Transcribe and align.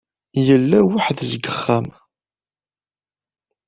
Yella 0.47 0.79
weḥd-s 0.87 1.21
deg 1.33 1.45
uxxam. 1.51 1.87